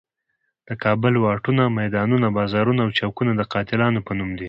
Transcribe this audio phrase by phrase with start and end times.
[0.67, 4.39] د کابل واټونه، میدانونه، بازارونه او چوکونه د قاتلانو په نوم دي.